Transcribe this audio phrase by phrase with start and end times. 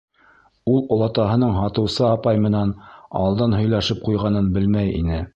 [0.75, 2.71] Ул олатаһының һатыусы апай менән
[3.19, 5.21] алдан һөйләшеп ҡуйғанын белмәй ине...